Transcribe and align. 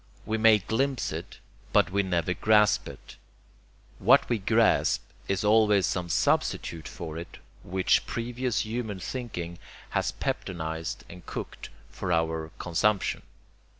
We 0.25 0.39
may 0.39 0.57
glimpse 0.57 1.11
it, 1.11 1.37
but 1.71 1.91
we 1.91 2.01
never 2.01 2.33
grasp 2.33 2.89
it; 2.89 3.17
what 3.99 4.27
we 4.29 4.39
grasp 4.39 5.03
is 5.27 5.43
always 5.43 5.85
some 5.85 6.09
substitute 6.09 6.87
for 6.87 7.19
it 7.19 7.37
which 7.63 8.07
previous 8.07 8.61
human 8.65 8.99
thinking 8.99 9.59
has 9.91 10.11
peptonized 10.11 11.03
and 11.07 11.23
cooked 11.27 11.69
for 11.91 12.11
our 12.11 12.49
consumption. 12.57 13.21